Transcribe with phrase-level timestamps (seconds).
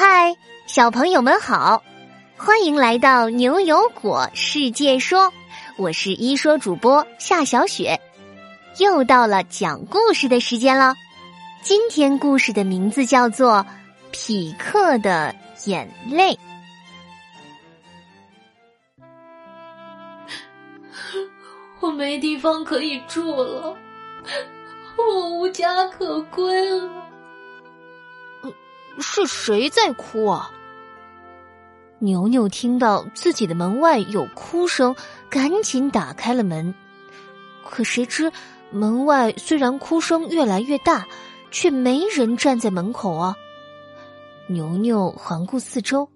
[0.00, 0.36] 嗨，
[0.68, 1.82] 小朋友们好，
[2.36, 5.32] 欢迎来到牛油果世界说，
[5.76, 8.00] 我是一说主播夏小雪，
[8.78, 10.94] 又到了讲故事的时间了。
[11.62, 13.54] 今天故事的名字叫做
[14.12, 15.34] 《匹克的
[15.64, 16.32] 眼泪》。
[21.80, 23.76] 我没地方可以住了，
[24.96, 27.07] 我无家可归了。
[29.00, 30.50] 是谁在哭啊？
[32.00, 34.94] 牛牛听到自己的门外有哭声，
[35.28, 36.74] 赶紧打开了门。
[37.68, 38.32] 可谁知
[38.70, 41.06] 门外虽然哭声越来越大，
[41.50, 43.36] 却没人站在门口啊。
[44.46, 46.08] 牛牛环顾四周，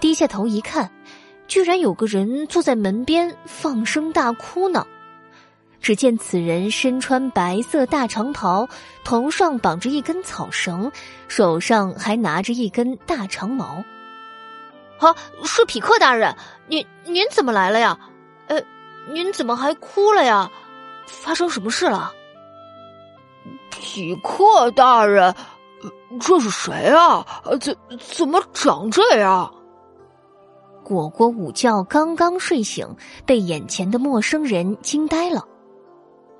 [0.00, 0.90] 低下头一看。
[1.46, 4.86] 居然有个人坐在门边放声大哭呢！
[5.80, 8.68] 只见此人身穿白色大长袍，
[9.02, 10.92] 头上绑着一根草绳，
[11.28, 13.82] 手上还拿着一根大长矛。
[14.98, 16.36] 啊，是匹克大人，
[16.68, 17.98] 您您怎么来了呀？
[18.48, 18.60] 呃，
[19.12, 20.50] 您怎么还哭了呀？
[21.06, 22.12] 发生什么事了？
[23.70, 25.34] 匹克大人，
[26.20, 27.26] 这是谁啊？
[27.58, 29.54] 怎怎么长这样？
[30.84, 32.86] 果果午觉刚刚睡醒，
[33.24, 35.46] 被眼前的陌生人惊呆了。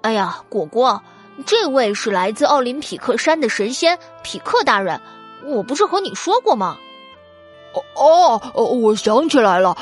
[0.02, 1.02] 哎呀，果果，
[1.44, 5.00] 这位是来自奥林匹克山的神仙匹克大人，
[5.44, 6.78] 我不是和你说过吗？
[7.94, 9.76] 哦哦，我想起来了，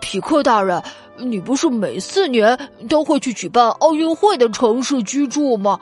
[0.00, 0.82] 匹克大人，
[1.16, 5.78] 你不是每四年都会去举办奥运会的城市居住吗？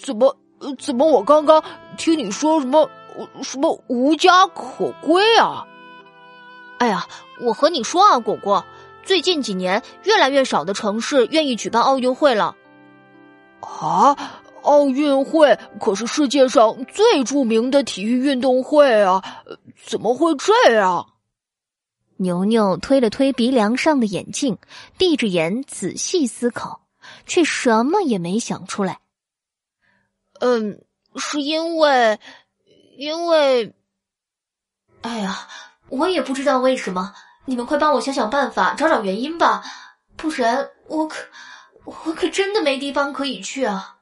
[0.00, 0.36] 怎么
[0.78, 1.62] 怎么我刚刚
[1.96, 2.88] 听你说什么
[3.42, 5.66] 什么无家可归啊？
[6.78, 7.06] 哎呀，
[7.40, 8.64] 我和你说啊，果果，
[9.02, 12.54] 最近几年越来越少的城市愿意举办奥运会了。
[13.62, 14.16] 啊，
[14.62, 19.22] 奥运会可是世界上最著名的体育运动会啊，
[19.86, 21.06] 怎么会这样？
[22.16, 24.58] 牛牛推了推鼻梁上的眼镜，
[24.98, 26.86] 闭着眼仔细思考，
[27.26, 29.00] 却什么也没想出来。
[30.40, 30.84] 嗯，
[31.16, 32.18] 是因为，
[32.96, 33.74] 因为，
[35.00, 35.48] 哎呀。
[35.88, 37.12] 我也不知道为什么，
[37.44, 39.62] 你们快帮我想想办法，找找原因吧，
[40.16, 41.16] 不然我可
[41.84, 43.96] 我可真的没地方可以去啊！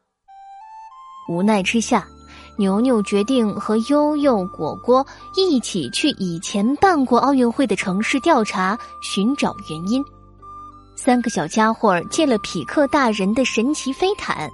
[1.28, 2.06] 无奈之下，
[2.58, 10.04] 牛牛决定和悠悠、果果一起去以前办过奥运会的城市调查，寻找原因。
[10.96, 14.50] 三个小家伙借了匹克大人的神奇飞毯，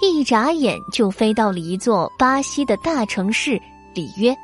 [0.00, 3.60] 一眨眼就飞到了一座巴西的大城市
[3.92, 4.34] 里约。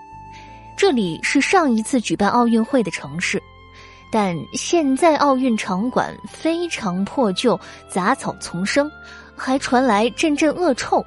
[0.77, 3.43] 这里是上一次举办奥运会的城市，
[4.11, 7.59] 但现在奥运场馆非常破旧，
[7.89, 8.91] 杂草丛生，
[9.37, 11.05] 还传来阵阵恶臭，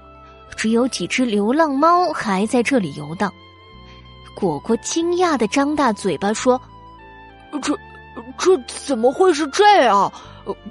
[0.56, 3.32] 只有几只流浪猫还在这里游荡。
[4.36, 6.60] 果果惊讶的张大嘴巴说
[7.62, 7.74] ：“这，
[8.38, 10.12] 这怎么会是这样？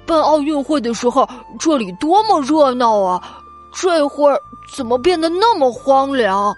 [0.05, 3.41] 办奥运会的时候这里多么热闹啊，
[3.73, 4.39] 这会儿
[4.75, 6.55] 怎么变得那么荒凉？”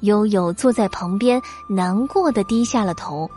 [0.00, 3.30] 悠悠坐在旁边，难过的低下了头，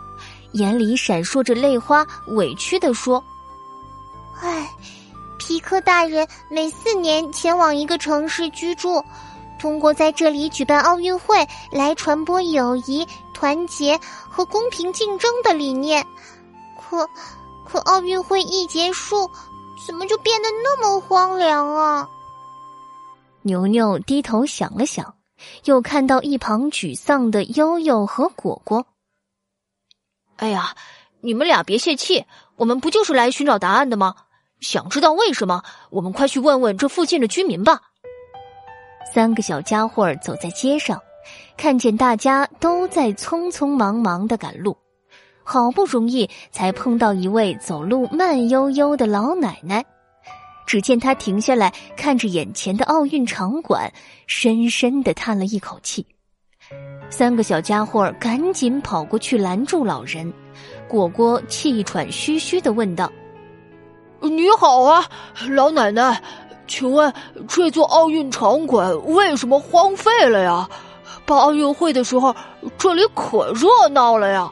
[0.53, 3.23] 眼里闪烁着泪花，委屈的说
[4.41, 4.69] ：“唉，
[5.37, 9.03] 皮克大人每四年前往一个城市居住，
[9.59, 13.99] 通过在这里举办奥运会来传播友谊、团结
[14.29, 16.05] 和公平竞争的理念。
[16.81, 17.07] 可，
[17.65, 19.29] 可奥运会一结束，
[19.85, 22.07] 怎么就变得那么荒凉啊？”
[23.41, 25.13] 牛牛低头想了想。
[25.65, 28.85] 又看到一旁沮丧的悠悠和果果。
[30.37, 30.75] 哎呀，
[31.21, 34.15] 你们俩别泄气，我们不就是来寻找答案的吗？
[34.59, 37.81] 想知道为什么，我们快去问问这附近的居民吧。
[39.13, 41.01] 三个小家伙走在街上，
[41.57, 44.77] 看见大家都在匆匆忙忙的赶路，
[45.43, 49.85] 好不容易才碰到一位走路慢悠悠的老奶奶。
[50.65, 53.93] 只见她停下来，看着眼前的奥运场馆，
[54.27, 56.07] 深深的叹了一口气。
[57.15, 60.33] 三个小家伙赶紧跑过去拦住老人。
[60.87, 63.11] 果果气喘吁吁的问道
[64.19, 65.05] ：“你好啊，
[65.51, 66.19] 老奶奶，
[66.67, 67.13] 请问
[67.47, 70.67] 这座奥运场馆为什么荒废了呀？
[71.23, 72.35] 办奥运会的时候
[72.79, 74.51] 这里可热闹了呀！”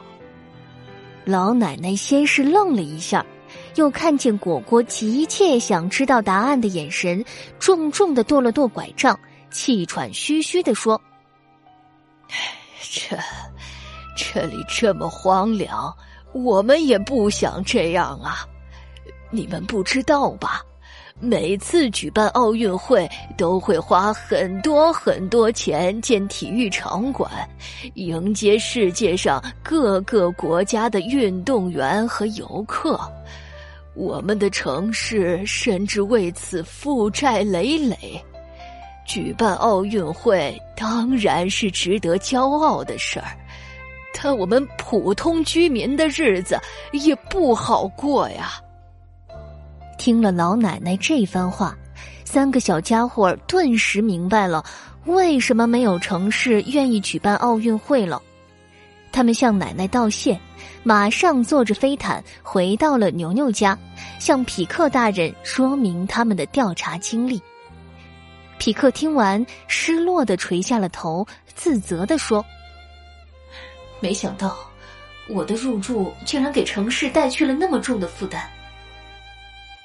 [1.26, 3.26] 老奶奶先是愣了一下。
[3.74, 7.24] 又看见果果急切想知道答案的眼神，
[7.58, 9.18] 重重的跺了跺拐杖，
[9.50, 11.00] 气喘吁吁的说
[12.90, 13.16] ：“这，
[14.16, 15.94] 这里这么荒凉，
[16.32, 18.46] 我们也不想这样啊！
[19.30, 20.60] 你们不知道吧？
[21.20, 23.08] 每次举办奥运会
[23.38, 27.30] 都会花很多很多钱建体育场馆，
[27.94, 32.98] 迎接世界上各个国家的运动员和游客。
[33.94, 38.22] 我们的城市甚至为此负债累累。
[39.04, 43.36] 举办奥运会当然是值得骄傲的事儿，
[44.14, 46.58] 但我们普通居民的日子
[46.92, 48.52] 也不好过呀。
[49.98, 51.76] 听了老奶奶这番话，
[52.24, 54.64] 三个小家伙顿时明白了
[55.04, 58.20] 为什么没有城市愿意举办奥运会了。
[59.12, 60.40] 他们向奶奶道谢，
[60.82, 63.78] 马上坐着飞毯回到了牛牛家，
[64.18, 67.40] 向匹克大人说明他们的调查经历。
[68.62, 72.44] 匹克听完，失落的垂下了头，自责的说
[73.98, 74.56] ：“没想到，
[75.28, 78.48] 我的入住竟然给城市带去了那么重的负担。”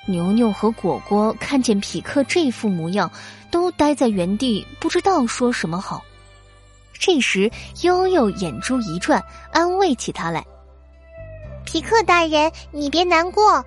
[0.06, 3.12] 牛牛和果果看见匹克这副模样，
[3.50, 6.06] 都呆在原地，不知道说什么好。
[6.94, 7.50] 这时，
[7.82, 9.20] 悠悠眼珠一转，
[9.52, 10.46] 安慰起他来
[11.66, 13.66] ：“匹克大人，你别难过。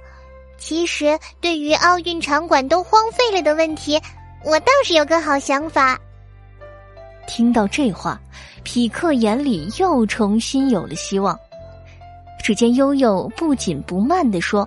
[0.56, 4.00] 其实，对于奥运场馆都荒废了的问题。”
[4.44, 5.98] 我倒是有个好想法。
[7.26, 8.20] 听到这话，
[8.64, 11.38] 匹克眼里又重新有了希望。
[12.42, 14.66] 只见悠悠不紧不慢的说：“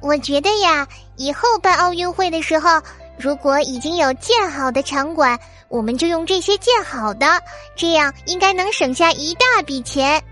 [0.00, 0.86] 我觉得呀，
[1.16, 2.80] 以后办奥运会的时候，
[3.18, 7.26] 如果已经有建好的场馆，我们就用这些建好的，
[7.74, 10.22] 这样应该能省下一大笔钱。”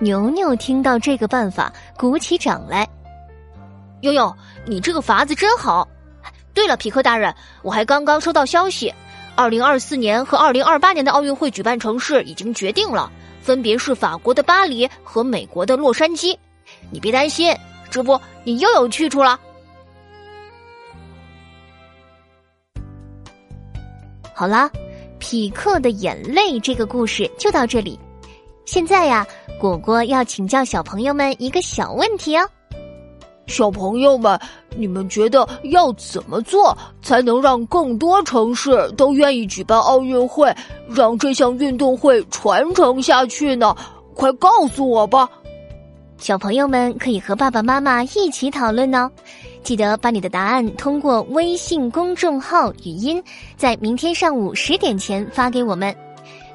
[0.00, 2.88] 牛牛听到这个办法，鼓起掌来
[4.00, 4.34] ：“悠悠，
[4.64, 5.86] 你这个法子真好。”
[6.54, 8.92] 对了，皮克大人，我还刚刚收到消息，
[9.34, 13.10] 二零二四年和二零二八年的奥运会举办城市已经决定了，
[13.40, 16.36] 分别是法国的巴黎和美国的洛杉矶。
[16.90, 17.56] 你别担心，
[17.90, 19.38] 这不，你又有去处了。
[24.34, 24.70] 好啦，
[25.18, 27.98] 匹克的眼泪这个故事就到这里。
[28.64, 29.26] 现在呀，
[29.58, 32.48] 果果要请教小朋友们一个小问题哦。
[33.46, 34.38] 小朋友们，
[34.76, 40.54] 你们觉得要怎么做才能让更多城市都愿意举办奥运会，
[40.88, 43.76] 让这项运动会传承下去呢？
[44.14, 45.28] 快告诉我吧！
[46.18, 49.10] 小朋友们可以和爸爸妈妈一起讨论哦。
[49.64, 53.22] 记得把你的答案通过微信公众号语音，
[53.56, 55.94] 在明天上午十点前发给我们。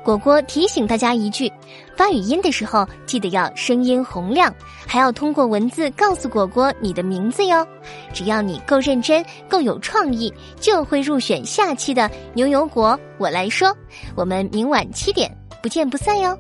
[0.08, 1.52] 果果提醒大家一句：
[1.94, 4.56] 发语音的时候记得要声音洪亮，
[4.86, 7.68] 还要通过文字告诉果果你的名字哟。
[8.14, 12.98] 只要你够认真、够有创意，就会入选下期的牛油果。
[13.18, 13.76] 我来说，
[14.16, 15.30] 我们明晚七点
[15.62, 16.40] 不见不散哟。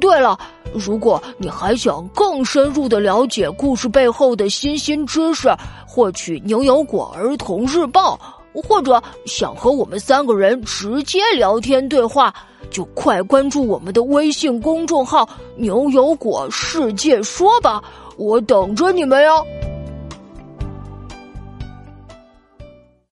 [0.00, 0.38] 对了，
[0.72, 5.54] 如果你还想更深入的了解故事背后的新新知识，
[5.86, 8.18] 获取牛油果儿童日报，
[8.54, 12.34] 或者想和我们三个人直接聊天对话。
[12.70, 17.82] 就快关注我们的微信公众号“牛油果世界说”吧，
[18.16, 19.44] 我等着你们哟。